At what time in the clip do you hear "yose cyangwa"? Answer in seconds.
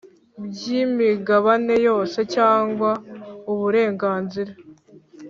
1.87-2.89